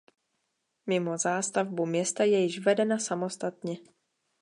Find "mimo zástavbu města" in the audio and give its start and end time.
0.87-2.23